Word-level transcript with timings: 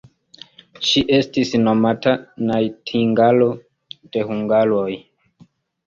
Ŝi 0.91 1.03
estis 1.17 1.51
nomata 1.67 2.15
najtingalo 2.49 3.53
de 4.17 4.29
hungaroj. 4.35 4.93